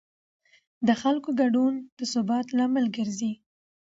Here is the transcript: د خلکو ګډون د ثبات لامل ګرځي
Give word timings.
د 0.87 0.89
خلکو 1.01 1.29
ګډون 1.41 1.73
د 1.97 1.99
ثبات 2.13 2.47
لامل 2.57 2.85
ګرځي 2.97 3.33